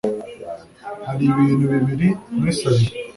Hari 1.07 1.23
ibintu 1.31 1.65
bibiri 1.73 2.07
nkwisabiye 2.35 2.91